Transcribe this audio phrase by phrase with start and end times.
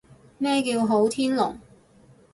[0.39, 1.59] 咩叫好天龍？